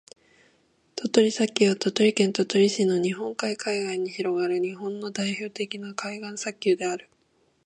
[0.95, 7.07] 鳥取砂丘は、鳥取県鳥取市の日本海海岸に広がる日本の代表的な海岸砂丘である。